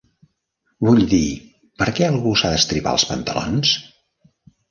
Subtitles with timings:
[0.87, 1.27] Vull dir,
[1.83, 3.77] per què algú s'ha d'estripar els pantalons?